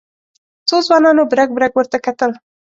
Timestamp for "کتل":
2.05-2.31